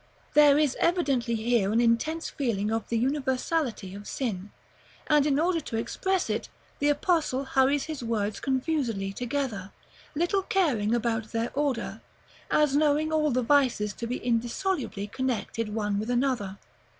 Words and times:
There 0.33 0.57
is 0.57 0.75
evidently 0.79 1.35
here 1.35 1.71
an 1.71 1.79
intense 1.79 2.27
feeling 2.27 2.71
of 2.71 2.89
the 2.89 2.97
universality 2.97 3.93
of 3.93 4.07
sin; 4.07 4.49
and 5.05 5.27
in 5.27 5.39
order 5.39 5.59
to 5.59 5.77
express 5.77 6.27
it, 6.27 6.49
the 6.79 6.89
Apostle 6.89 7.45
hurries 7.45 7.83
his 7.83 8.03
words 8.03 8.39
confusedly 8.39 9.13
together, 9.13 9.71
little 10.15 10.41
caring 10.41 10.95
about 10.95 11.31
their 11.33 11.51
order, 11.53 12.01
as 12.49 12.75
knowing 12.75 13.13
all 13.13 13.29
the 13.29 13.43
vices 13.43 13.93
to 13.93 14.07
be 14.07 14.17
indissolubly 14.17 15.05
connected 15.05 15.69
one 15.69 15.99
with 15.99 16.09
another. 16.09 16.57